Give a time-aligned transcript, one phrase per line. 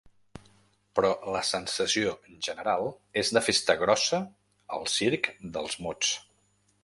[0.99, 2.13] Però la sensació
[2.47, 2.89] general
[3.23, 4.21] és de festa grossa
[4.79, 6.15] al circ dels mots.